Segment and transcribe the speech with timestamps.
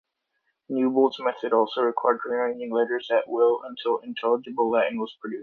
[0.67, 5.39] Newbold's method also required rearranging letters at will until intelligible Latin was produced.